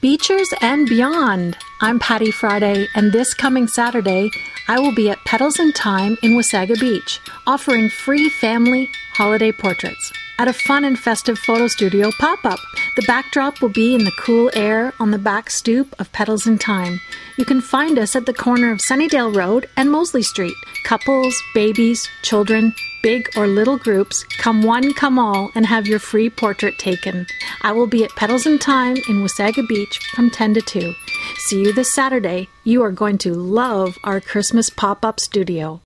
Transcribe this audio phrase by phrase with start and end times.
[0.00, 1.58] Beachers and beyond.
[1.82, 4.30] I'm Patty Friday, and this coming Saturday,
[4.66, 10.10] I will be at Petals and Thyme in Wasaga Beach, offering free family holiday portraits
[10.38, 12.58] at a fun and festive photo studio pop up.
[13.00, 16.62] The backdrop will be in the cool air on the back stoop of Petals and
[16.62, 17.00] Thyme.
[17.38, 20.52] You can find us at the corner of Sunnydale Road and Mosley Street.
[20.84, 26.28] Couples, babies, children, big or little groups, come one, come all, and have your free
[26.28, 27.26] portrait taken.
[27.62, 30.92] I will be at Petals and Thyme in Wasaga Beach from 10 to 2.
[31.38, 32.50] See you this Saturday.
[32.64, 35.78] You are going to love our Christmas pop up studio.